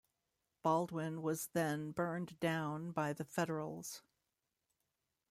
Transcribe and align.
Baldwin 0.63 1.21
was 1.21 1.49
then 1.53 1.91
burned 1.91 2.39
down 2.39 2.89
by 2.91 3.13
the 3.13 3.23
Federals. 3.23 4.01